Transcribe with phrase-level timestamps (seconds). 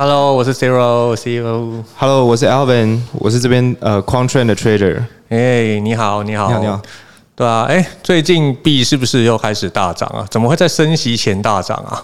[0.00, 1.82] Hello，我是 Zero，CEO。
[1.96, 5.02] Hello，我是 Alvin，我是这边呃 Quantrend 的 Trader。
[5.28, 6.80] 哎，你好，你好，你好，你好。
[7.34, 10.24] 对啊，哎，最近币是不是又开始大涨啊？
[10.30, 12.00] 怎么会在升息前大涨啊？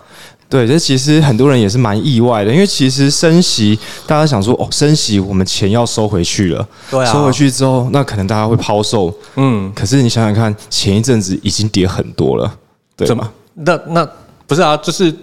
[0.49, 3.79] 对，这其实很多人也是蛮意外的，因为其实升息，
[4.09, 12.53] 大家想说哦，升息我们钱要收回去了，对啊，收回去之后，那可能大家会抛售，嗯，可是你想想看，前一阵子已经跌很多了，
[12.97, 13.31] 对吗？
[13.55, 14.09] 那那
[14.49, 15.15] 不是啊，就是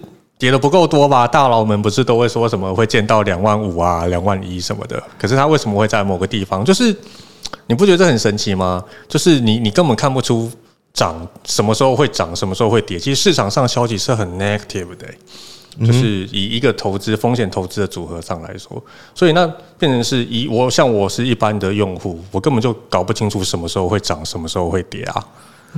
[0.42, 1.26] 跌的不够多吧？
[1.28, 5.02] 大佬们不是都会说什么会见到两万五啊、两万一什么的？
[5.18, 6.66] 可是它为什么会在某个地方？
[6.66, 6.94] 就是
[7.68, 8.84] 你不觉得这很神奇吗？
[9.08, 10.52] 就是你你根本看不出。
[10.94, 13.00] 涨什么时候会涨，什么时候会跌？
[13.00, 15.08] 其实市场上消息是很 negative 的，
[15.88, 18.84] 就是以一个投资风险投资的组合上来说，
[19.16, 19.48] 所以那
[19.80, 25.26] 变成是以我像我是一般的用户，我根本就搞不清楚什么时候会涨，什么时候会跌啊。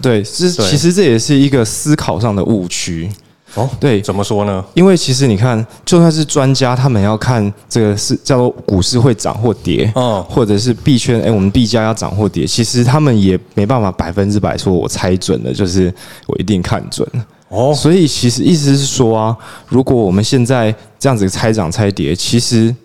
[0.02, 3.08] 对，是其实这也是一个思考上的误区。
[3.56, 4.66] 哦，对，怎么说呢？
[4.74, 15.94] 因为其实你看，就算是专家，他们要看这个是叫做股市会涨或跌，嗯，或者是币圈，哎，我们币价要涨或跌，其实他们也没办法百分之百说我猜准了，就是
[16.26, 17.26] 我一定看准了。
[17.50, 22.76] 哦，所以其实意思是说啊，如果我们现在这样子猜涨猜跌，其实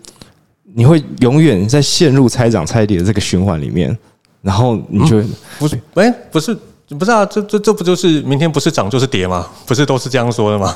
[0.75, 3.97] 你会永远在陷入猜涨猜跌的这个循环里面，
[4.43, 5.23] 然后你就
[5.57, 6.55] 不是，哎，不是。
[6.97, 9.45] 不是啊，这这这不就是明天不是涨就是跌吗？
[9.67, 10.75] 不是都是这样说的吗？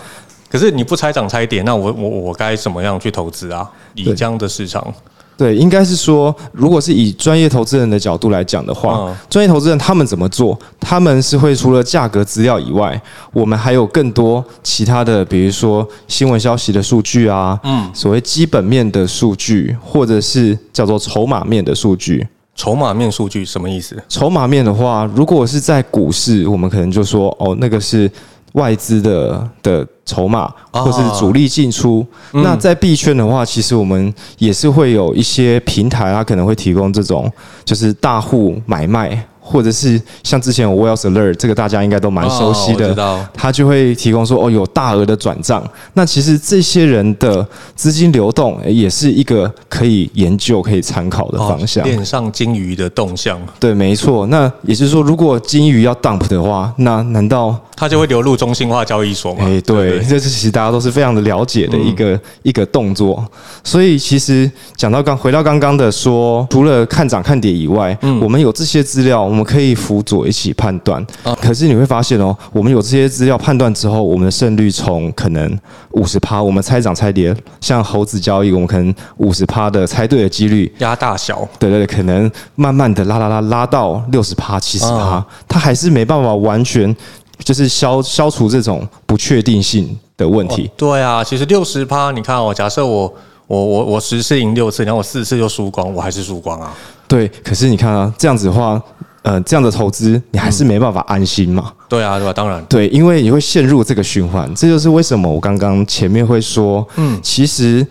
[0.49, 3.67] 可是你不猜涨猜跌，那我我我该怎么样去投资啊？
[3.95, 4.93] 以这样的市场，
[5.35, 10.55] 对，应该是说，如果是以专业投资人的角度来讲的话，专业投资人他们怎么做？
[10.79, 22.27] 他们是会除了价格资料以外，我们还有更多其他的，比如说新闻消息的数据啊，嗯，所谓基本面的数据，或者是叫做筹码面的数据。
[22.55, 24.01] 筹码面数据什么意思？
[24.07, 28.09] 筹码面的话，如果是在股市，我们可能就说哦，那个是
[28.53, 32.05] 外资的的筹码，或是主力进出。
[32.31, 37.31] 那在币圈的话，其实我们也是会有一些平台，它可能会提供这种
[37.65, 39.25] 就是大户买卖。
[39.45, 45.61] 或者是像之前我 Wells Alert，这个大家应该都蛮熟悉的，他就会提供说哦有大额的转账，
[45.93, 47.45] 那其实这些人的
[47.75, 51.83] 资金流动也是一个可以研究、可以参考的方向。
[51.83, 54.25] 链上金鱼的动向，对，没错。
[54.27, 59.43] 那也就是说，如果金鱼要 dump 的话，那难道它就会流入中心化交易所吗？
[59.45, 63.21] 哎，对，这是其实大家都是非常的了解的一个一个动作。
[63.61, 69.32] 所以其实讲到刚回到刚刚的说，除了看涨看跌以外，嗯，我们有这些资料。
[69.33, 71.03] 我们可以辅佐一起判断，
[71.41, 75.59] 可是你会发现哦，我们有这些资料判断之后，我们的胜率从可能
[75.93, 86.95] 五十趴，我们猜涨猜跌，像猴子交易，我们可能五十趴的猜对的几率压大小，对对对，可能慢慢的拉拉拉拉到六十趴、七十趴，它还是没办法完全
[87.39, 90.69] 就是消消除这种不确定性的问题。
[90.77, 93.11] 对啊，其实六十趴，你看哦，假设我
[93.53, 96.73] 我我我十次赢六次，然后我四次就输光，我还是输光啊。
[97.07, 98.81] 对，可是你看啊，这样子的话，
[99.21, 101.71] 呃，这样的投资你还是没办法安心嘛？
[101.87, 102.33] 对啊，对吧？
[102.33, 107.85] 当然，对，因为你会陷入这个循环，这就是为什么我刚刚前面会说，嗯，其实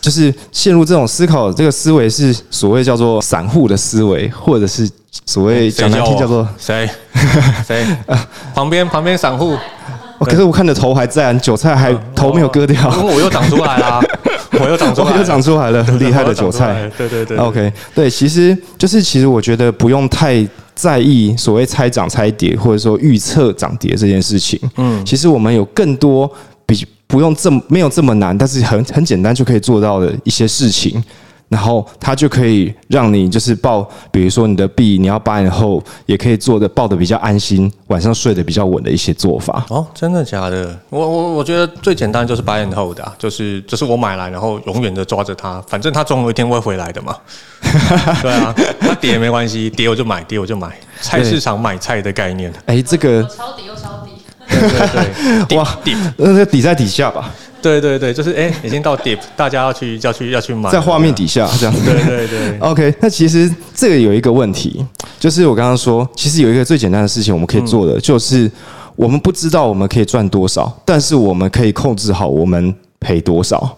[0.00, 4.88] 就是陷入这种思考，这个思维是所谓叫做散户的思维，或者是
[5.24, 6.88] 所谓讲难听叫做谁
[7.66, 7.84] 谁
[8.54, 9.56] 旁边旁边散户，
[10.20, 14.00] 可是我看的头还在，韭菜还头没有割掉，因为我又长出来了。
[14.62, 16.90] 我又长出来，又长出来了，很 厉害的韭菜。
[16.96, 24.58] 对对对，OK，对，其实就是其实我觉得不用太在意所谓猜涨猜跌，或者说预测涨跌这件事情。
[24.76, 26.30] 嗯，其实我们有更多
[26.64, 31.02] 比不用这么没有这么难，但是很很简单就可以做到的一些事情。
[31.48, 39.64] 然后它就可以让你就是抱，比如说你的币，你要八年后也可以做的抱的比较安心，晚上睡得比较稳的一些做法。
[39.68, 40.76] 哦，真的假的？
[40.90, 47.16] 我我我觉得最简单就是八年后的，就是就是我买来，然后永远的抓着它，反正它总有一天会回来的嘛。
[48.22, 52.52] 对啊，它跌没关系，跌我就买，跌我就买，菜市场买菜的概念。
[52.66, 54.10] 哎，这个抄底又抄底，
[54.48, 57.32] 对对对， 哇，底那个底在底下吧。
[57.66, 61.74] 对对对，就是哎，已经到 deep， 大家要去要去要去买，在画面底下这样。
[61.84, 62.58] 对对对。
[62.60, 64.84] OK，那其实这个有一个问题，
[65.18, 68.48] 就是我刚刚说，其实有一个最简单的事情我们可以做的，就是
[68.94, 73.76] 我们不知道我们可以赚多少，但是我们可以控制好我们赔多少。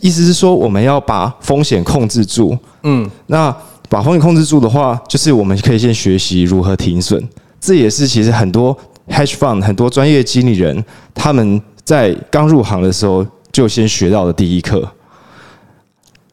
[0.00, 2.56] 意思是说，我们要把风险控制住。
[2.82, 3.54] 嗯，那
[3.88, 7.26] 把风险控制住的话，就是我们可以先学习如何停损。
[7.60, 8.76] 这也是其实很多
[9.08, 10.84] hedge fund 很多专业经理人
[11.14, 11.60] 他们。
[11.84, 14.88] 在刚入行的时候就先学到的第一课，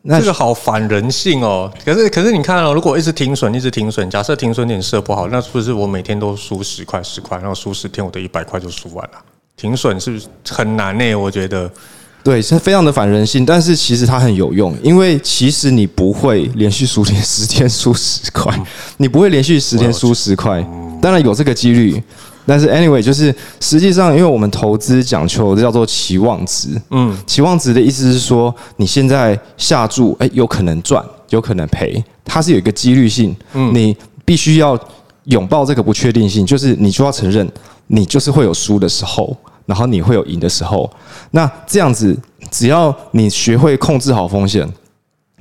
[0.03, 1.71] 那这个好反人性哦。
[1.83, 9.17] 可是可是你看哦，如果一直停损，一直停损，假设停损点设不好，那是不是我每天都输十块十块，然后输十天，我的一百块就输完了？
[9.57, 11.13] 停损是不是很难呢？
[11.15, 11.69] 我觉得
[12.23, 18.57] 对，是非常的反人性，但是其实它很有用，因为其实你不会连续输天十天输十块，
[18.97, 20.65] 你不会连续十天输十块，
[21.01, 22.01] 当然有这个几率，
[22.45, 33.95] 但是 anyway 就是实际上，因为我们投资讲求的叫做期望值，嗯，期望值的意思是说你现在下注，哎，有可能赚，有可能赔，它是有一个几率性，嗯，你
[34.25, 34.79] 必须要
[35.25, 37.49] 拥抱这个不确定性，就是你就要承认，
[37.87, 39.35] 你就是会有输的时候。
[39.65, 40.91] 然后你会有赢的时候，
[41.29, 42.17] 那这样子，
[42.49, 44.67] 只要你学会控制好风险，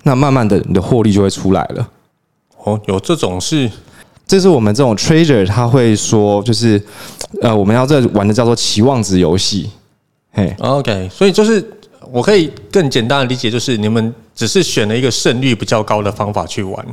[0.03, 1.89] 那慢慢的你的获利就会出来了。
[2.63, 3.71] 哦，有这种事，
[4.29, 6.81] 这是我们这种 trader 他会说，就是
[7.41, 9.71] 呃，我们要在玩的叫做期望值游戏。
[10.33, 11.65] 嘿，OK，所以就是
[12.13, 16.87] 我可以更简单的理解，就是你们只是选了一个胜率比较高的方法去玩。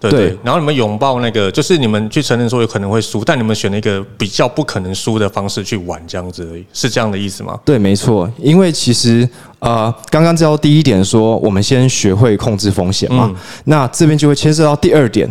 [0.00, 7.58] 对，然后你们拥抱那个，就是你们去承认说有可能会输，但你们选了一个比较不可能输的方式去玩，这样子而已，是这样的意思吗？
[7.64, 8.30] 对，没错。
[8.36, 9.26] 因为其实
[9.60, 13.34] 呃，刚刚教第一点说，我们先学会控制风险嘛，
[13.64, 15.26] 那这边就会牵涉到第二点，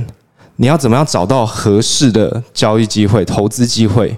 [0.64, 4.18] 你要怎么样找到合适的交易机会、投资机会？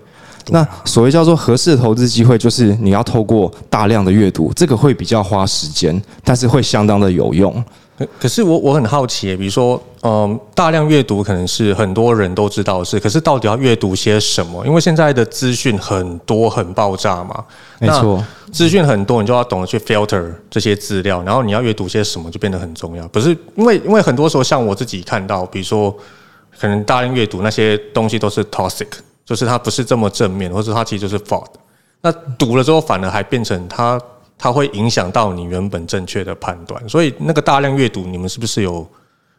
[0.49, 7.51] 那所谓叫做合适的投资机会，就是你要透过大量的阅读，这个会比较花时间，但是会相当的有用。
[7.97, 14.63] 可可是我我很好奇，比如说，嗯，大量阅读可能是很多人都知道的事，可是到底要阅读些什么？
[14.67, 17.43] 因为现在的资讯很多很爆炸嘛，
[17.79, 23.07] 没错，资讯很多，你就要懂得去 filter 这些资料，然后你要阅读些什么就变得很重要。
[23.07, 25.95] 不是因为因为很多时候像我自己看到，比如说
[26.59, 28.87] 可能大量阅读那些东西都是 toxic，
[29.25, 31.47] 就是它不是这么正面，或者它其实就是 fault。
[32.01, 33.99] 那读了之后反而还变成它。
[34.37, 38.85] 它会影响到你原本正确的判断，所以那个大量阅读，你们是不是有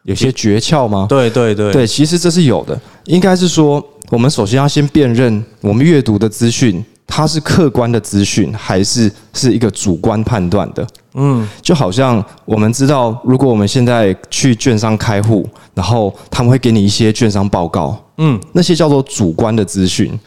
[0.01, 1.05] 有些诀窍吗？
[1.07, 2.77] 对对对对，其实这是有的。
[3.05, 10.85] 应该是说，我们首先要先辨认我们阅读的资讯，它是客观的资讯，还是是一个主观判断的？
[11.19, 15.43] 嗯，就好像我们知道，如果我们现在去券商开户，
[15.73, 20.17] 然后他们会给你一些券商报告，嗯，那些叫做主观的资讯。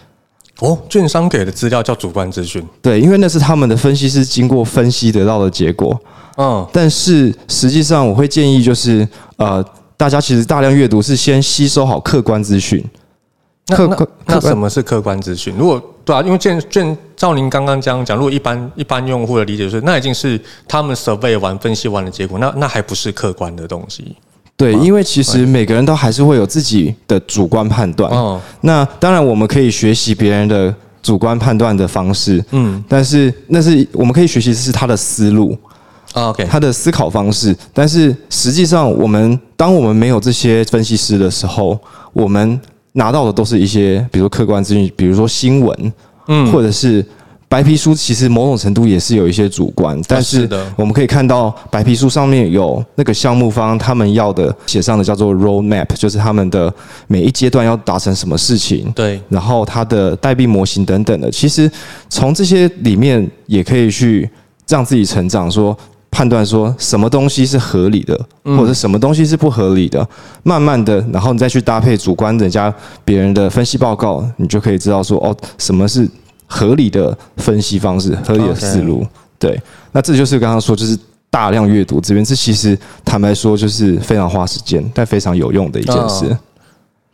[0.58, 5.98] 哦，券商给的资料叫主观资讯，对，因为那是他们的分析师经过分析得到的结果。
[6.36, 9.64] 嗯，但是实际上我会建议就是，呃，
[9.96, 12.84] 大家其实大量阅读是先吸收好客观资讯。
[13.68, 15.54] 客观那什么是客观资讯？
[15.56, 24.16] 如果对啊，因为建建照您刚刚这样讲，如果一般一般用户的理解是，那已经是他们 survey 完分析完的结果，那那还不是客观的东西。
[24.56, 28.10] 对，因为其实每个人都还是会有自己的主观判断。
[28.10, 32.44] 哦，那当然我们可以学习别人的主观判断的方式。
[32.50, 35.56] 嗯，但是那是我们可以学习的是他的思路。
[36.14, 37.56] OK，他的思考方式。
[37.72, 41.78] 但是实际上，我们当我们没有这些分析师的时候，
[42.12, 42.60] 我们
[42.92, 45.92] 拿到的都是一些，比如客观资讯，比如说新闻，
[46.28, 47.04] 嗯，或者是。
[47.50, 56.72] 白皮书其实某种程度也是有一些主观，但是我们可以看到白皮书上面有那个项目方他们要的写上的叫做 road map，就是他们的
[57.08, 58.88] 每一阶段要达成什么事情。
[58.92, 61.68] 对，然后它的代币模型等等的，其实
[62.08, 64.30] 从这些里面也可以去
[64.68, 65.76] 让自己成长，说
[66.10, 70.06] 判断说什么东西是合理的，或者什么东西是不合理的。
[70.42, 72.72] 慢慢的，然后你再去搭配主观人家
[73.04, 76.08] 别人的分析报告，你就可以知道说哦，什么是。
[76.52, 79.06] 合理的分析方式，合理的思路，
[79.38, 79.56] 对，
[79.92, 80.98] 那这就是刚刚说，就是
[81.30, 86.36] 大量阅读这边，这其实坦白说，就是非常花时间，但非常有用的一件事。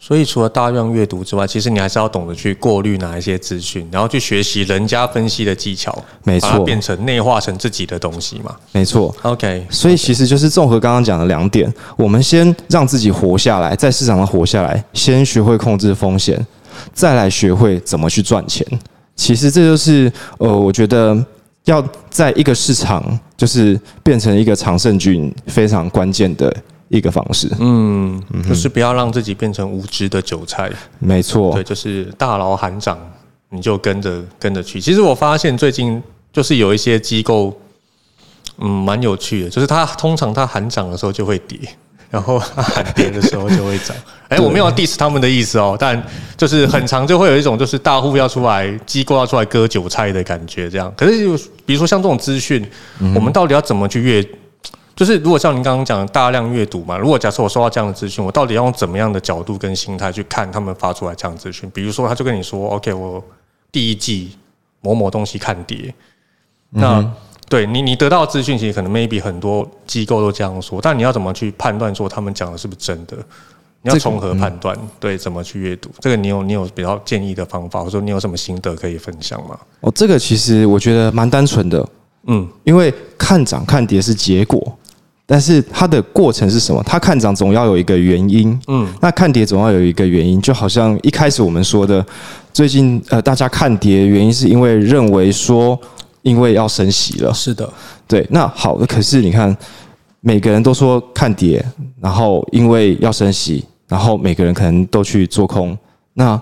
[0.06, 8.54] 所以除了大量阅读之外，其实你还是要懂得去过滤哪一些资讯，然后去学习人家分析的技巧，没错，变成内化成自己的东西嘛。
[8.70, 9.66] 没错，OK。
[9.68, 16.46] 所以其实就是综合刚刚讲的两点，我们先让自己活下来，在市场上活下来，先学会控制风险，
[16.92, 18.64] 再来学会怎么去赚钱。
[19.16, 21.20] 其实这就是呃，我觉得
[21.64, 26.54] 要在一个市场就是变成一个常胜军非常关键的
[26.88, 27.50] 一个方式。
[27.58, 30.70] 嗯，就是不要让自己变成无知的韭菜。
[30.98, 32.98] 没错，对，就是大佬喊涨，
[33.50, 34.80] 你就跟着跟着去。
[34.80, 36.02] 其实我发现最近
[36.32, 37.56] 就是有一些机构，
[38.58, 41.58] 嗯，蛮有趣的，就是它通常它喊涨的时候就会跌。
[42.08, 43.94] 然后喊跌的时候就会涨，
[44.30, 46.00] 哎，我没有 diss 他们的意思哦，但
[46.36, 50.90] 就是很长就会有一种就是大户要出来，机构要出来割韭菜的感觉，这样。
[50.96, 51.26] 可是
[51.66, 52.64] 比如说像这种资讯，
[53.12, 54.24] 我们到底要怎么去阅？
[54.96, 61.70] 就是如果像您刚刚讲大量阅读嘛，如果假设我收到这样的资讯，我到底要用怎么样的角度跟心态去看他们发出来这样资讯？
[61.70, 63.22] 比如说他就跟你说，OK，我
[63.70, 64.36] 第一季
[64.80, 65.94] 某某东西看跌，
[66.70, 67.08] 那。
[67.48, 73.16] 对你，你得到资讯其实可能 maybe 很多机构都这样说，但你要怎么去判断说他们讲的是不是真的？
[73.82, 74.76] 你要从何判断？
[74.98, 75.88] 对，怎么去阅读？
[76.00, 79.56] 这个你有你有比较建议的方法，或者说你有什么心得可以分享吗？
[79.78, 81.88] 哦，这个其实我觉得蛮单纯的。
[82.26, 84.76] 嗯，因为看涨看跌是结果，
[85.28, 86.80] 但是它的过程是什么？
[86.86, 90.40] 它看涨总要有一个原因，嗯，那看跌总要有一个原因。
[90.40, 92.06] 就好像一开始我们说的，
[92.52, 95.76] 最近呃，大家看跌原因是因为认为说，
[96.22, 97.68] 因为要升息了，是的，
[98.06, 98.24] 对。
[98.30, 99.54] 那好的，可是你看，
[100.20, 101.64] 每个人都说看跌，
[102.00, 105.76] 然后因为要升息，然后每个人可能都去做空。
[106.14, 106.40] 那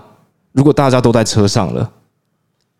[0.51, 1.89] 如果大家都在车上了？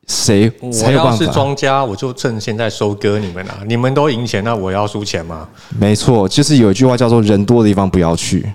[0.07, 0.51] 谁？
[0.61, 3.59] 我要是庄家，我就趁现在收割你们啊！
[3.67, 5.47] 你们都赢钱，那我要输钱吗？
[5.79, 8.45] 没错，就是有一句话叫做“人多的地方不要去”。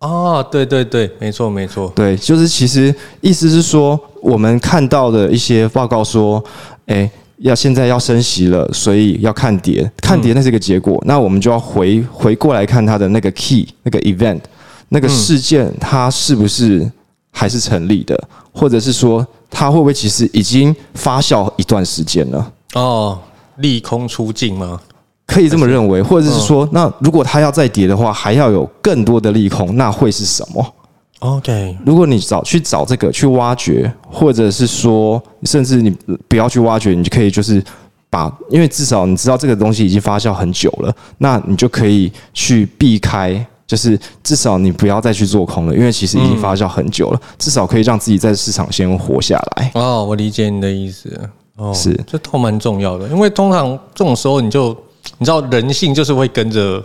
[0.00, 6.42] 哦，对对对，没错没错，对，就是其实意思是说，我们看到的一些报告说，
[6.86, 14.40] 哎，要现在要升息了，所以要看跌，看跌那是一个结果，那我们就要回回过来看它的那个 key 那个 event
[14.88, 16.90] 那个事件，它是不是
[17.30, 18.18] 还是成立的，
[18.50, 19.26] 或者是说。
[19.50, 22.52] 它会不会其实已经发酵一段时间了？
[22.74, 23.18] 哦，
[23.56, 24.80] 利空出尽吗？
[25.26, 30.74] 可以这么认为，或者是说，那如果它要再跌的话，还要有更多的利空，那会是什么
[31.18, 35.90] ？OK，如果你找去找这个去挖掘，或者是说，甚至你
[36.28, 37.62] 不要去挖掘，你就可以就是
[38.08, 43.44] 把，因为至少你知道这个东西已经发酵很久了，那你就可以去避开。
[43.66, 49.70] 就是至少你不要再去做空了，因为其实已经发酵很久了，至少可以让自己在市场先活下来。
[49.74, 51.18] 哦，我理解你的意思。
[51.56, 54.76] 哦，是，这都蛮重要的，因为通常这种时候，你就
[55.18, 56.84] 你知道人性就是会跟着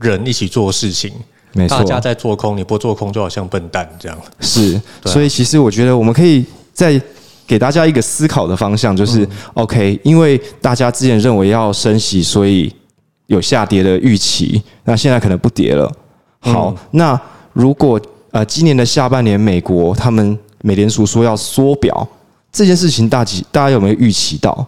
[0.00, 1.12] 人一起做事情。
[1.52, 4.18] 没错，大家在做空，你不做空就好像笨蛋这样。
[4.40, 6.44] 是，所以其实我觉得我们可以
[6.74, 7.00] 再
[7.46, 12.70] 给大家一个思考的方向，就是 OK，因为大家之前认为要升息，所以
[13.28, 15.90] 有下跌的预期，那现在可能不跌了。
[16.52, 17.20] 好，那
[17.52, 18.00] 如果
[18.30, 22.06] 呃今年的下半年，美国他们美联储说要缩表
[22.52, 24.66] 这件事情，大几大家有没有预期到？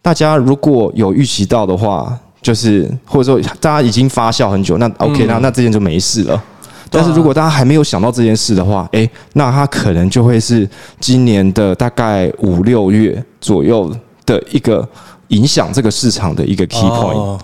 [0.00, 6.42] 大家如果有预期到的话，就是或者说大家已经发酵很久，那 OK，那那这件就没事了。
[6.90, 10.66] 但是如果大家还没有想到这件事的话，哎，那它可能就会是
[11.00, 14.88] 今年的大概五六月左右的一个
[15.28, 17.38] 影响这个市场的一个 key point。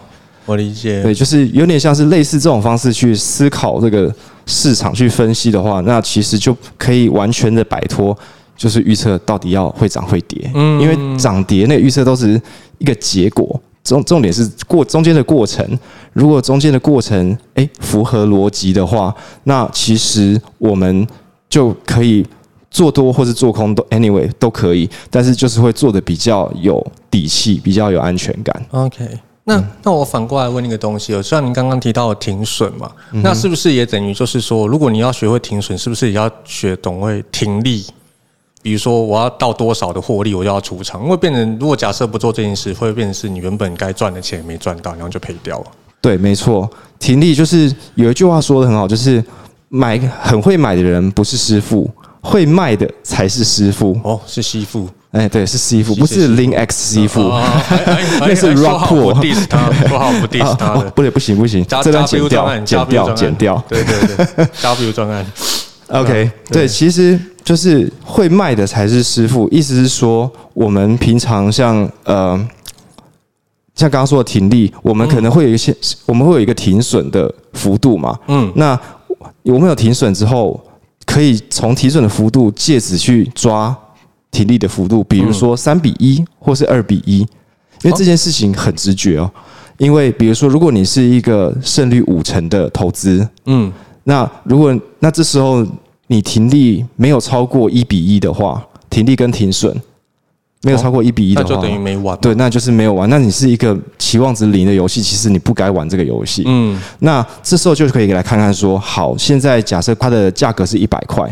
[0.46, 4.14] 我理解，对，就是有点像是类似这种方式去思考这个
[4.46, 8.16] 市场去分析的话，那其实就可以完全的摆脱，
[8.56, 12.40] 就是预测到底要会涨会跌，嗯，因为涨跌那预测都是
[12.78, 15.66] 一个结果，重重点是过中间的过程，
[16.12, 21.06] 如果中间的过程哎符合逻辑的话，那其实我们
[21.48, 22.26] 就可以
[22.70, 28.66] 做多或是做空都 anyway 都可以，但是就是会做的比较有底气，比较有安全感。
[28.72, 29.08] OK。
[29.44, 32.90] 那那我反过来问一个东西哦，虽然您刚刚提到停损嘛，
[33.22, 37.84] 那是不是也等于就是说，如果你要学会停损，是不是也要学懂会停利？
[38.62, 45.66] 比如说我要到多少的获利，我就要出场，因为变成如果假设不做这件事，会变成是你原本该赚的钱没赚到，然后就赔掉了。
[46.00, 46.66] 对，没错，
[46.98, 49.22] 停利就是有一句话说的很好，就是
[49.68, 51.90] 买很会买的人不是师傅，
[52.22, 53.94] 会卖的才是师傅。
[54.02, 54.88] 哦，是师傅。
[55.14, 57.20] 哎，对，是师傅，不是零 X 师傅，
[58.18, 58.52] 那是。
[58.52, 58.58] 不
[59.22, 63.64] diss 他， 不好不 diss 他的，不对，不行不行，这段剪掉，剪掉，剪掉。
[63.68, 65.24] 对对对，W 专案。
[65.90, 69.48] OK，对，其实就是会卖的才是师傅。
[69.50, 72.36] 意思是说，我们平常像呃，
[73.76, 75.72] 像刚刚说的停利，我们可能会有一些，
[76.06, 78.18] 我们会有一个停损的幅度嘛。
[78.26, 78.76] 嗯，那
[79.44, 80.60] 我们有停损之后，
[81.06, 83.76] 可以从停损的幅度借此去抓。
[84.34, 87.20] 体力的幅度，比如说三比一或是二比一，
[87.82, 89.30] 因为这件事情很直觉哦。
[89.78, 93.72] 因为比如说，如果你是一个胜率五成的投资，嗯，
[94.04, 95.66] 那如果那这时候
[96.06, 99.74] 你停利没有超过一比一的话，停利跟停损
[100.62, 102.16] 没有超过一比一的话，那就等于没玩。
[102.20, 103.10] 对，那就是没有玩。
[103.10, 106.44] 那你是一个期望值零的游戏，其实你不该玩这个游戏。
[106.46, 111.28] 嗯，那这时候就可以来看看说，好，现在假设它的价格是一百块，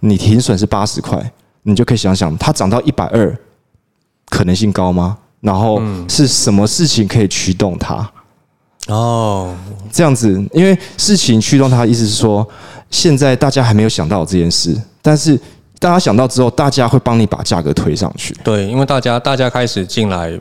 [0.00, 1.32] 你停损是八十块。
[1.64, 3.36] 你就可以想想，它涨到一百二，
[4.30, 5.18] 可能性高吗？
[5.40, 8.10] 然后是什么事情可以驱动它？
[8.88, 9.54] 哦，
[9.90, 12.46] 这样子，因为事情驱动它，意思是说，
[12.90, 15.38] 现在大家还没有想到这件事，但是
[15.78, 18.34] 大家想到之后，大家会帮你把价格推上去。
[18.44, 20.38] 对，因为大家大家开始进来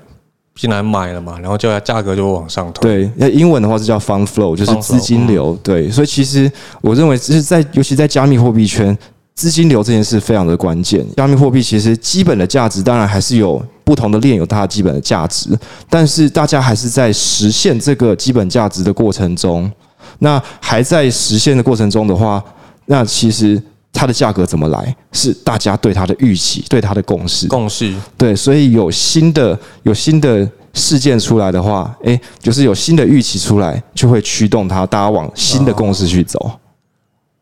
[0.56, 3.06] 进来买了嘛，然后就价格就会往上推。
[3.06, 5.58] 对，那英文的话是叫 fund flow，就是资金流。
[5.64, 6.52] 对，所以其实
[6.82, 8.98] 我认为，就是在尤其在加密货币圈。
[9.36, 11.06] 资金流这件事非常的关键。
[11.18, 15.50] 加密货币其实基本的价值当然还是有不同的链有它的基本的价值，
[15.90, 19.72] 但是大家还是在实现这个基本价值的过程中。
[20.20, 22.42] 那还在实现的过程中的话，
[22.86, 23.62] 那其实
[23.92, 27.48] 它的价格怎么来，是大家对它的预期、对它的共识。
[27.48, 36.52] 共识对，所以有新的有新的事件出来的话，哎，就是有新的预期出来，就会驱动它大家往新的共识去走。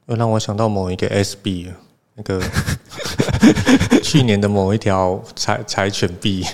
[0.08, 1.67] 又让我想到某一个 SB。
[2.13, 2.41] 那个
[4.03, 6.46] 去年的某一条柴柴犬币，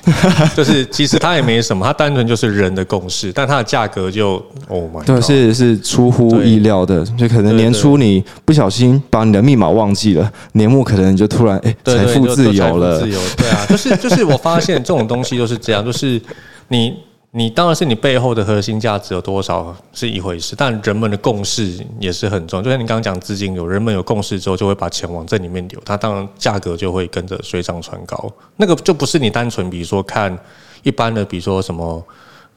[0.55, 4.35] 就是其实它也没什么，它单纯就是人的共识，但它的价格就
[4.67, 16.21] 哦，my，对，是是出乎意料的，就可能年初你不小心把你的密码忘记了，年末可能就突然哎，财富自由了，自由，对啊，就是就是我发现这种东西就是这样，就是
[16.67, 16.93] 你。
[17.37, 22.63] 你当然是你背后的核心价值有多少是一回事，但人们的共识也是很重要。
[22.63, 28.27] 就像你刚刚讲资金有，人们有共识之后，就会把钱往这里面流，它当然价格就会跟着水涨船高。
[28.55, 30.35] 那个就不是你单纯比如说看
[30.81, 32.03] 一般的，比如说什么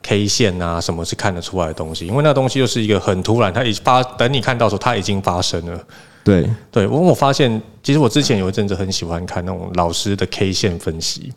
[0.02, 5.78] K 线啊，什么是看得出来的东西，因为那东西就是一个很突然，它已发等你看到时候，它已经发生了。
[6.24, 11.30] 对对，我我发现，其实我之前有一阵子很喜欢看那种老师的 K 线分析。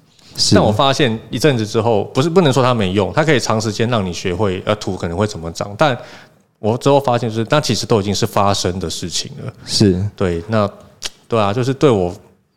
[0.53, 5.73] 但我发现一阵子之后，不是不能说它没用，它可以长时间让你学会，呃，土可能会怎么长。
[5.77, 5.97] 但
[6.59, 9.53] 我之后发现，就是那其实都已经是发生的事情了。
[9.65, 10.69] 是对，那
[11.27, 12.13] 对啊，就是对我。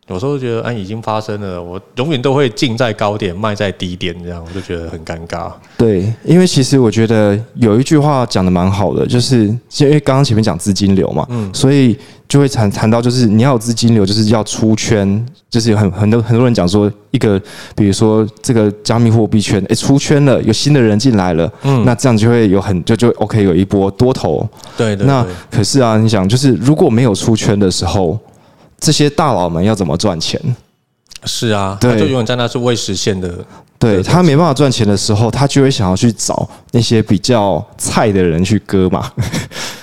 [0.07, 5.51] 有时候觉得，哎，已经发生了，我永远都会进在高点，卖在低点，这样我就觉得很尴尬。
[5.77, 9.45] 对，因为其实我觉得有一句话讲的蛮好的，就是
[9.77, 17.37] 因为刚刚前面讲资金流嘛，嗯，所以就会谈谈到，就是你要有资金流，就是要出圈，就是有很很多很多人讲说，一个
[17.75, 24.47] 比如说这个加密货币圈，哎，出圈了，有新的人进来了，嗯，那这样就会有很就就 OK，有一波多头。
[24.77, 25.05] 对对。
[25.05, 28.17] 那可是啊，你想，就是如果没有出圈的时候。
[28.79, 30.39] 这些大佬们要怎么赚钱？
[31.25, 33.33] 是啊，他就永远在那是未实现的。
[33.79, 39.11] 对他没办法赚钱的时候，他就会想要去找那些比较菜的人去割嘛。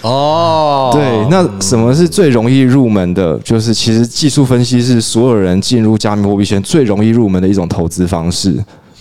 [0.02, 3.38] 哦， 对，那什么是最容易入门的？
[3.40, 8.56] 就是其实技术分析是所有人进入加密货币圈最容易入门的一种投资方式。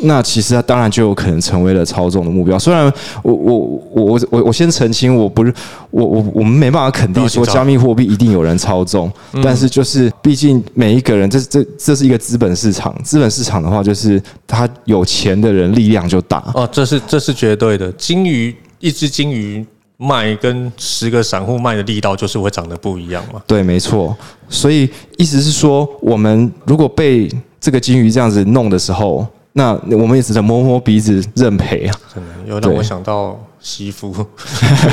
[0.05, 2.60] 那其实它当然就有可能成为了操纵的目标。
[2.60, 2.91] 虽然
[3.22, 3.57] 我我
[3.93, 5.53] 我我我先澄清，我不是
[5.91, 16.43] 我我我们没办法肯定说加密货币一定有人操纵，但是就是毕竟每一个人，这这这是一个资本市场，资本市场的话，就是他有钱的人力量就大。
[16.54, 17.91] 哦，这是这是绝对的。
[17.93, 23.41] 金鱼一只金鱼卖跟十个散户卖的力道就是会长得不一样嘛？
[23.47, 24.13] 对，没错。
[24.49, 27.30] 所以意思是说，我们如果被
[27.62, 29.25] 这个金鱼这样子弄的时候。
[29.55, 31.95] 那我们也只能摸摸鼻子认赔啊！
[32.13, 34.11] 真的又让我想到媳妇，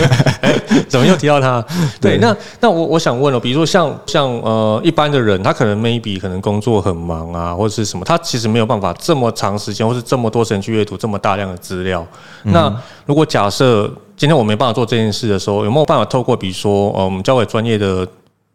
[0.86, 1.64] 怎么又提到他？
[1.98, 12.06] 对，那那我我想问了，比如说像像呃一般的人，他可能 maybe 可能工作很忙啊，或者是什么，他其实没有办法这么长时间，或是这么多时间去阅读这么大量的资料。
[12.42, 12.70] 那
[13.06, 18.06] 如果假设今天我没办法做这件事的时候，有没有办法透过比如说呃我们交给专业的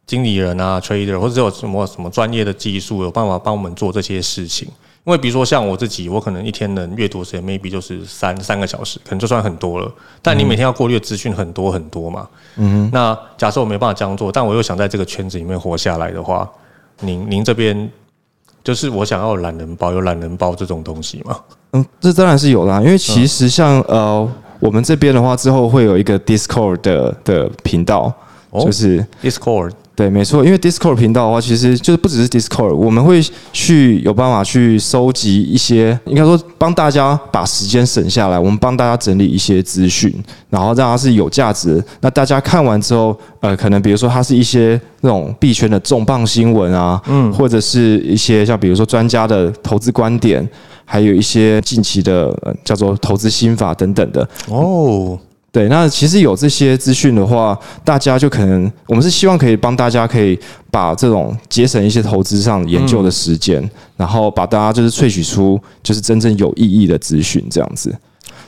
[0.05, 4.67] 经理人啊 trader，或者有什么什么专业的技术，有办法帮我们做这些事情？
[5.05, 9.91] 因为比如说像我自己，我可能一天能阅读时间 maybe 就是三三个小时，可能就算很多了。
[10.19, 12.27] 但你每天要过滤的资讯很多很多嘛。
[12.55, 12.89] 嗯。
[12.91, 16.49] 那假设我没办法这样做，但我又想在这个圈子里面活下来的话，
[17.01, 17.87] 您您这边
[18.63, 21.39] 就是我想要懒人包，有懒人包这种东西吗？
[21.73, 22.81] 嗯，这当然是有啦。
[22.81, 24.27] 因为其实像呃，
[24.59, 28.11] 我们这边的话，之后会有一个 Discord 的的频道，
[28.51, 29.71] 就是 Discord。
[29.95, 40.13] 对，没错，因为 Discord 频道的话，其实就是不只是 Discord，我们会去有办法去收集一些，应该说帮大家把时间省下来，我们帮大家整理一些资讯，
[40.49, 41.81] 然后让它是有价值。
[42.01, 50.45] 那大家看完之后，呃，可能比如说它是一些那种币圈的重磅新闻啊，嗯，或者是一些像比如说专家的投资观点，
[50.84, 55.17] 还有一些近期的叫做投资心法等等的哦。
[55.55, 60.37] 对，那其实有这些资讯的话，大家就可能，我们是希望可以帮大家可以
[60.69, 63.63] 把这种节省一些投资上研究的时间，
[63.95, 67.95] 然后把大家就是萃取出就是真正有意义的资讯这样子。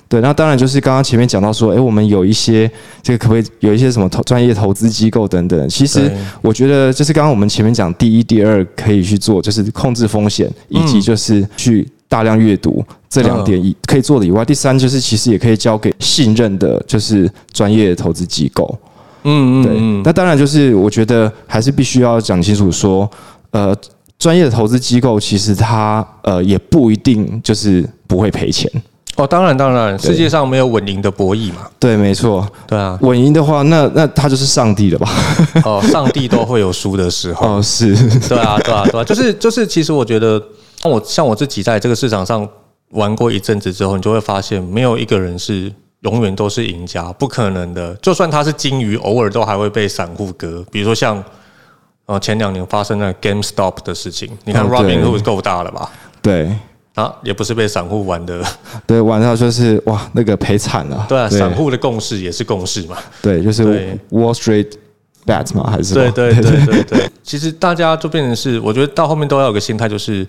[0.10, 2.70] 对，那当然就是刚刚前面讲到说，哎，我们有一些
[3.02, 5.70] 这个可不可以有一些什么投专业投资机构等等。
[5.70, 11.88] 其实我觉得就是刚刚我们前面讲第一、第二可以去做，就是控制风险，以及就是去。
[12.10, 18.78] 大量阅读这两点以可以做的以外，第三就是其实也可以交给信任的，就是专业投资机构。
[19.24, 20.02] 嗯嗯，对。
[20.04, 23.10] 那当然就是我觉得还是必须要讲清楚说，
[23.52, 23.76] 呃，
[24.18, 28.72] 专业的投资机构其实它呃也不一定就是不会赔钱。
[29.18, 31.68] 哦，当然当然，世界上没有稳赢的博弈嘛。
[31.80, 32.48] 对，没错。
[32.68, 35.10] 对啊，稳赢的话，那那他就是上帝了吧？
[35.66, 37.58] 哦，上帝都会有输的时候。
[37.58, 37.96] 哦，是。
[38.30, 40.42] 对啊，对啊，对啊，就是就是，其实我觉得。
[40.82, 42.48] 像我像我自己在这个市场上
[42.92, 47.94] 玩过一阵子之后，你就会发现，没有一个人是永远都是赢家，不可能的。
[47.96, 50.64] 就算他是金鱼，偶尔都还会被散户割。
[50.72, 51.24] 比如说像
[52.06, 55.92] 呃前两年发生的 GameStop 的事情，你看 Robin Hood 够大了吧？
[56.22, 56.50] 对
[56.96, 58.44] 啊，也不是被散户玩的，
[58.88, 61.06] 对，玩到就是哇，那个赔惨了。
[61.10, 62.98] 对啊，散户的共识也是共识嘛。
[63.22, 63.64] 对，就是
[64.10, 64.72] Wall Street
[65.26, 67.12] bet 嘛，还是对对对对对。
[67.22, 70.26] 其实大家就变成是，我觉得到后面都要有个心态，就是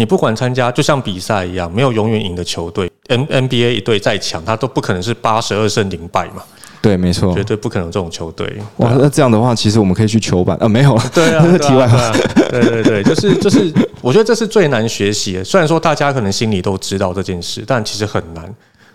[0.00, 2.90] 你不管参加，就像比赛一样，没有永远赢的球队。
[3.08, 6.42] N N B A 一队再强，他都不可能是八十二胜零败嘛。
[6.80, 8.50] 对，没错，绝对不可能这种球队。
[8.78, 11.02] 哇，那这样的话，其实我们可以去球板啊，没有了。
[11.12, 12.10] 对啊， 题外话。
[12.50, 15.44] 对对对，就是就是，我觉得这是最难学习的。
[15.44, 18.42] 虽然说大家可能心里都知道这件事，但其实很难。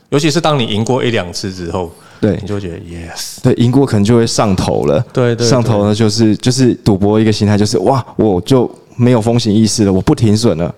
[0.09, 4.99] 尤其是当你赢过一两次之后，对，你就觉得 yes，对，赢过可能就会上头了。
[5.13, 10.73] 对对，上头呢就是就是赌博一个心态，就是哇，我就没有风险意识了，我不停损了。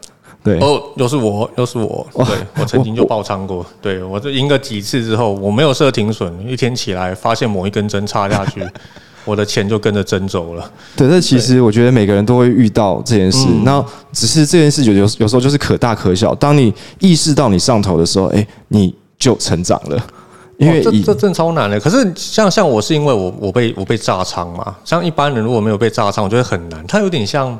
[0.47, 2.07] 对哦，又是我，又是我。
[2.13, 2.25] 对
[2.57, 3.65] 我曾经就爆仓过。
[3.81, 8.65] 对我这赢个几次之后，我没有设停损，一天起来发现某一根针插下去，
[9.25, 10.71] 我的钱就跟着针走了。
[10.95, 13.45] 对，这其实我觉得每个人都会遇到这件事。
[13.65, 13.83] 那
[14.13, 16.33] 只是这件事有有有时候就是可大可小。
[16.35, 20.01] 当你意识到你上头的时候，哎，你就成长了。
[20.57, 21.77] 因为这这真超难的。
[21.79, 24.75] 可是像像我是因为我我被我被炸仓嘛。
[24.85, 26.81] 像一般人如果没有被炸仓，我觉得很难。
[26.87, 27.59] 它有点像。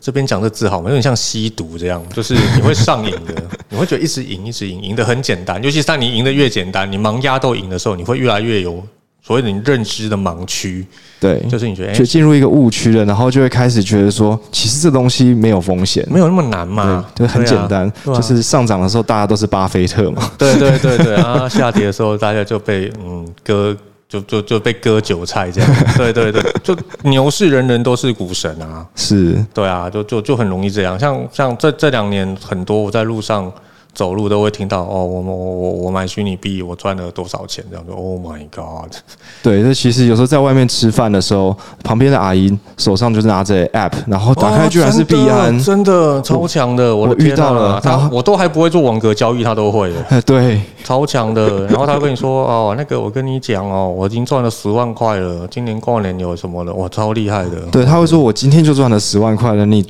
[0.00, 0.88] 这边讲的字好吗？
[0.88, 3.34] 有点像吸毒这样，就是你会上瘾的，
[3.70, 5.60] 你会觉得一直赢，一直赢，赢得很简单。
[5.62, 8.80] 尤其是当你赢得越简单，你盲压都赢的时候，你会越来越有
[9.20, 10.86] 所谓的你认知的盲区。
[11.18, 17.92] 对，就是你觉得就进入一个误区了，然后就会开始觉得说，其实这东西没有风险，没有那么难嘛，就很简单。
[18.06, 20.30] 就是上涨的时候，大家都是巴菲特嘛。
[20.38, 23.76] 对对对对啊，下跌的时候，大家就被嗯割。
[24.10, 29.42] 就就就被割韭菜这样， 对对对，就牛市人人都是股神啊，是。
[29.54, 33.50] 对啊，就就就很容易这样，像像这这两年很多我在路上。
[33.92, 37.64] 走路都会听到哦，我我我我买虚拟币，我赚了多少钱？
[37.70, 38.92] 这样子，Oh my God！
[39.42, 51.66] 对，那其实有时候在外面吃饭的时候，旁边的阿姨手上就是拿着 App，然后打开居然是币安，真的超强的，我遇到了他，我都还不会做网格交易，他都会的， 对，超强的。
[51.66, 57.60] 然后他跟你说哦，那个我跟你讲哦，我已经赚了十万块了，今年过年有什么的，哇，超厉害的。
[57.70, 59.84] 对，他会说我今天就赚了十万块了，你。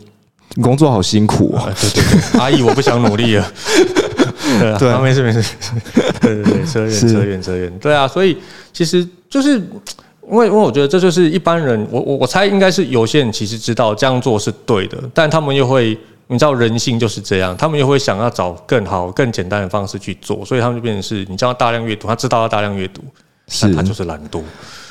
[0.62, 1.68] 工作好辛苦啊！
[1.80, 3.52] 对对对，阿姨，我不想努力了。
[4.78, 5.42] 对啊，没事没事。
[6.20, 7.78] 对对对，扯远扯远扯远。
[7.78, 8.36] 对啊，所以
[8.72, 9.58] 其实就是
[10.28, 23.02] 因为因为我觉得这就是一般人，我我我猜应该是有些人其实知道这样做是对的，但他们又会你知道人性就是这样，他们又会想要找更好更简单的方式去做，所以他们就变成是你叫他大量阅读，他知道要大量阅读，
[23.60, 24.42] 但他就是懒惰。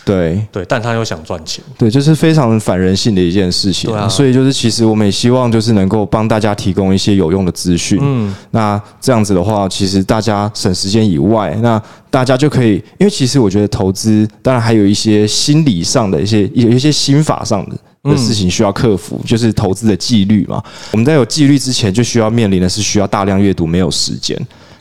[0.10, 3.90] 对对，但他又想赚钱，对，就是非常反人性的一件事情。
[3.90, 8.00] 对啊，所以就是其实我们也希望就是能够帮大家提供一些有用的资讯。
[8.02, 17.78] 嗯，那这样子的话，其实大家省时间以外，那大家就可以，因为其实我觉得投资当然还有一些心理上的一些有一些心法上的
[18.10, 20.64] 的事情需要克服，就是投资的纪律嘛。
[20.92, 24.36] 我们在有纪律之前，就需要面临的是需要大量阅读，没有时间。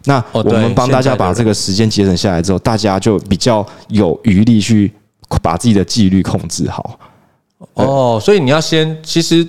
[0.05, 4.91] 那我们帮大家把这个时间节省下来之后，大家就比较有余力去。
[5.43, 6.99] 把自己的纪律控制好
[7.75, 9.47] 哦，所以你要先，其实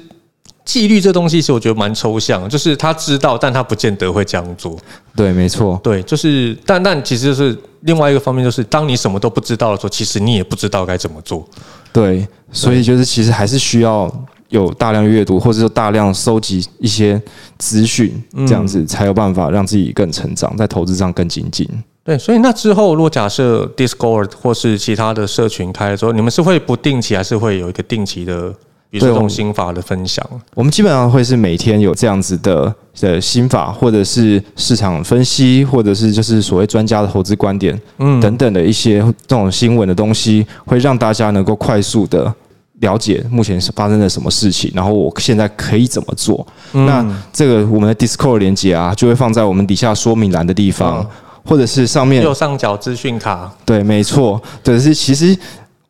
[0.66, 4.78] 纪律这东西是我觉得蛮抽象，就是他知道，但他不见得会这样做。
[5.16, 11.48] 对，没错，对，就是，但但其实就是另外一个方面，就是当你什么都不知道的时候，其实你也不知道该怎么做。
[11.92, 14.12] 对，所以就是其实还是需要
[14.50, 17.20] 有大量阅读，或者说大量收集一些
[17.58, 21.68] 资讯，这样子才有办法让自己更成长，在投资上更精进。
[22.10, 28.50] 对，所以那之后，如果假设 Discord 或是其他的社群开了之后，你们是会不定期，还是会有一个定期的，
[28.90, 30.28] 比如说这种心法的分享？
[30.56, 42.34] 我们基本上会是每天有这样子的的心法，或者是市场分析，或者是就是所谓专家的投资观点，嗯，等等的一些这种新闻的东西，会让大家能够快速的
[42.80, 46.44] 了解目前是发生了什么事情，然后我现在可以怎么做？
[46.72, 51.08] 那这个我们的 Discord 连接啊，就会放在我们底下说明栏的地方。
[51.50, 54.40] 或者是上面右上角资讯卡，对，没错。
[54.64, 55.36] 对，是其实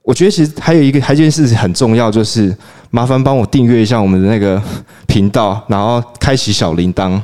[0.04, 2.56] 我觉得其实还有一个还有一件事情很重要，就是
[2.92, 4.62] 麻烦帮我订阅一下我们的那个
[5.06, 7.22] 频道，然后开启小铃铛。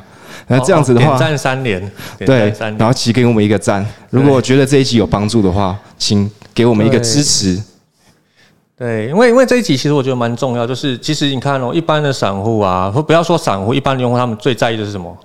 [0.48, 1.80] 那这样子的话，赞三连，
[2.18, 3.84] 对，然后请给我们一个赞。
[4.10, 7.58] 如果觉得这一集有帮助的话，请给我们一个支持。
[8.76, 15.16] 对，因为因为这一集其实我觉得蛮重要，就是其实你看哦，一般的散户啊，或不要说散户，一般的用户他们最在意的是什么？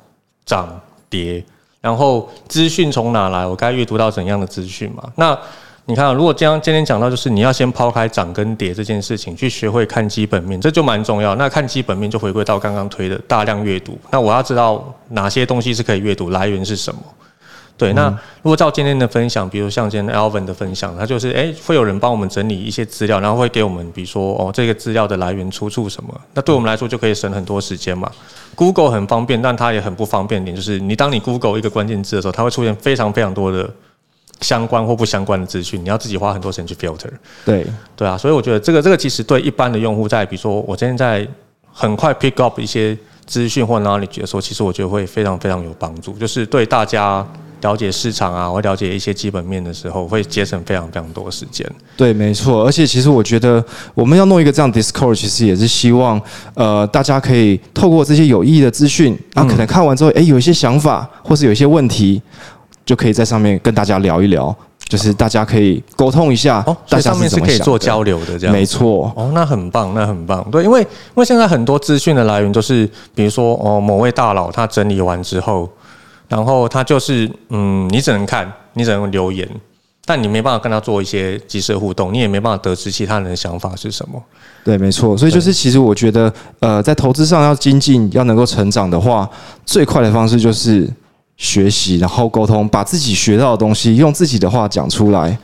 [0.46, 1.44] 涨跌。
[1.82, 3.46] 然后资讯从哪来？
[3.46, 5.04] 我该阅读到怎样的资讯嘛？
[5.16, 5.38] 那
[5.86, 11.34] 你看，如果这样今天讲到，就是你要先抛开涨跟跌这件事情，去学会看基本面，这就蛮重要。
[11.36, 13.98] 那看基本面就回归到刚刚推的大量阅读。
[14.12, 17.02] 那我要知道哪些东西是可以阅读，来源是什么？
[17.78, 18.10] 对，那
[18.44, 28.12] 如果照今天的分享，比如像今天 Alvin 的分享，他就是哎，会有人帮我们整理一些资料，然后会给我们，比如说哦，这个资料的来源出处什么，那对我们来说就可以省很多时间嘛。
[28.56, 33.70] Google 很方便，但它也很不方便点，就是你当你 Google 一个关键字的时候，它会出现非常非常多的
[34.42, 37.10] 相关或不相关的资讯，你要自己花很多时间去 filter。
[37.46, 41.28] 对，对啊，所以我觉得这个这个其实对一般的用户，在比如说我今天在
[41.72, 47.26] 很快 pick up 一些资讯或 knowledge 的时候，其实我觉得会非常非常有帮助，就是对大家。
[47.62, 51.66] 了解市场啊，或了解一些基本面的时候，会节省非常非常多时间。
[51.96, 52.66] 对，没错。
[52.66, 56.20] 而且其实我觉得，我们要弄一个这样 Discord，其实也是希望，
[56.56, 62.22] 呃，大家可以透过这些有意义的资讯，然后可能看完之后，哎，有一些想法，或是有一些问题，
[62.86, 64.56] 就可以在上面跟大家聊一聊，
[64.88, 66.64] 就是大家可以沟通一下。
[66.66, 69.14] 哦，在上面是可以做交流的，这样没错。
[69.16, 70.44] 哦，那很棒，那很棒。
[70.50, 75.70] 对，因为因为现在很多资讯的来源都是，比如说哦，某位大佬他整理完之后。
[76.32, 79.46] 然后他就是，嗯，你只能看，你只能留言，
[80.06, 84.24] 但你没办法跟他做一些即时互动，你也没办法得知其他人的想法是什么。
[84.64, 85.18] 对，没错。
[85.18, 89.30] 所以就是，其实我觉得，呃，在投资上要精进，要能够成长的话，
[89.66, 90.90] 最快的方式就是
[91.36, 95.38] 学习，然后沟通，把自己学到的东西用自己的话讲出来。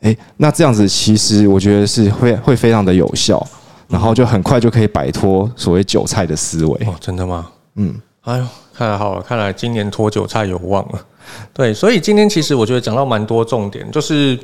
[0.00, 3.46] 诶，那这样子其实我觉得是会会非常的有效，
[3.88, 6.86] 然后就很快就可以摆脱所谓韭菜的思维。
[6.86, 7.46] 哦，真的吗？
[7.74, 7.94] 嗯。
[8.22, 8.46] 哎呦。
[8.72, 11.06] 看来好了，看来今年拖韭菜有望了。
[11.52, 14.38] 对，所以今天其实我觉得讲到蛮多重点，就是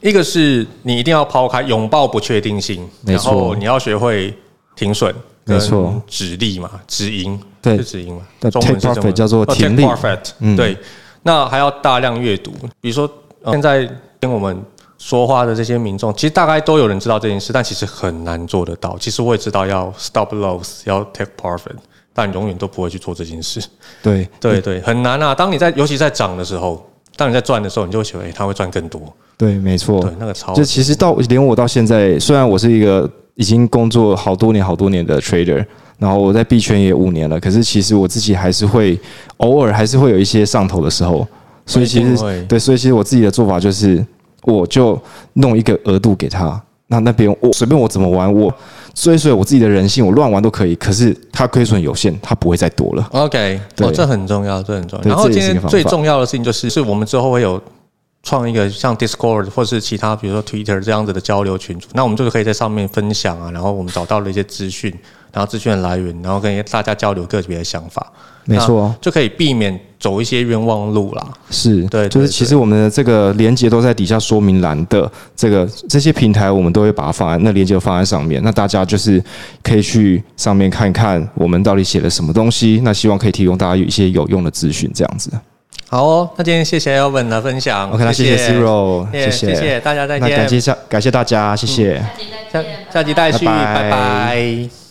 [0.00, 4.32] 一个是你一定要抛开拥抱不确定性，然后你要学会
[4.76, 9.10] 停损，没错，止利嘛，止盈，对，是止盈嘛，中文是什么？
[9.10, 9.84] 叫做停利。
[10.56, 10.76] 对，
[11.24, 13.10] 那还要大量阅读，比如说
[13.46, 14.56] 现在跟我们
[14.98, 18.96] 说话的这些民众，其实大概都有人知道这件事，但其实很难做得到。
[18.98, 21.74] 其实我也知道要 stop loss，要 take profit。
[22.18, 23.62] 但永远都不会去做这件事。
[24.02, 25.32] 对对对，很难啊！
[25.32, 29.00] 当你在，尤其在涨的时候，当你在赚的时候，你就会觉得，哎，他会赚更多。
[29.36, 30.00] 对，没错。
[30.00, 30.52] 对，那个超。
[30.52, 35.64] 就其实到连我到现在，虽然我是一个已经工作好多年、好多年的 trader，
[35.96, 38.98] 然后我在币圈也五年了，可是其实我自己还是会
[39.36, 41.24] 偶尔还是会有一些上头的时候。
[41.66, 42.16] 所以其实
[42.48, 44.04] 对，所以其实我自己的做法就是，
[44.42, 45.00] 我就
[45.34, 46.60] 弄一个额度给他。
[46.88, 48.52] 那那边我随便我怎么玩，我
[48.98, 50.74] 所以所以我自己的人性，我乱玩都可以。
[50.74, 53.08] 可是它亏损有限，它不会再多了。
[53.12, 55.08] OK，哦，这很重要，这很重要。
[55.08, 57.62] 然后今天最重要的事情就是，是我们之后会有
[58.24, 61.86] 创一个像 Discord 或是其他，比如说 Twitter 这样子的交流群组。
[61.92, 64.92] 那我们就是可以在上面分享啊，然后我们找到了一些资讯，
[65.32, 68.04] 然后资讯的来源，然后跟大家交流个别的想法。
[68.46, 71.26] 没错，就可以避免走一些冤枉路啦。
[71.50, 78.40] 是对，就是其实我们的这个连接都在底下说明栏的这个这些平台，我们都会把它放在那连接放在上面。
[78.42, 79.22] 那大家就是
[79.62, 82.80] 可以去上面看看我们到底写了什么东西。
[82.84, 85.30] 那希望可以提供大家有一些有用的资讯，这样子。
[85.90, 87.90] 好哦，那今天谢谢 Elvin 的分享。
[87.90, 90.28] OK，那谢谢 Zero，谢谢，谢谢大家再见。
[90.28, 92.02] 那感谢下感谢大家，谢谢。
[92.52, 94.87] 下下集待续，拜拜。